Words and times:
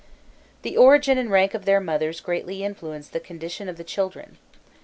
The 0.63 0.75
origin 0.77 1.19
and 1.19 1.29
rank 1.29 1.53
of 1.53 1.65
their 1.65 1.79
mothers 1.79 2.21
greatly 2.21 2.63
influenced 2.63 3.13
the 3.13 3.19
condition 3.19 3.69
of 3.69 3.77
the 3.77 3.83
children. 3.83 4.39